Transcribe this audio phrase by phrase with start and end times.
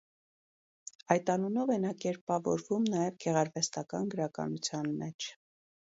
[1.15, 5.35] Այդ անունով է նա կերպավորվում նաև գեղարվեստական գրականության մեջ։